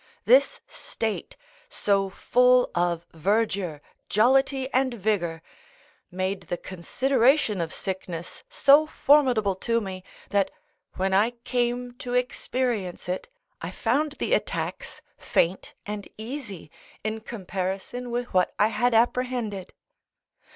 [0.25, 1.37] This state,
[1.69, 5.43] so full of verdure, jollity, and vigour,
[6.09, 10.49] made the consideration of sickness so formidable to me, that
[10.95, 13.27] when I came to experience it,
[13.61, 16.71] I found the attacks faint and easy
[17.03, 19.71] in comparison with what I had apprehended.